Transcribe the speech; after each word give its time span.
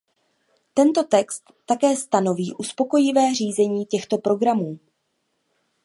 Tento 0.73 1.03
text 1.03 1.51
také 1.65 1.95
stanoví 1.95 2.53
uspokojivé 2.53 3.35
řízení 3.35 3.85
těchto 3.85 4.17
programů. 4.17 4.79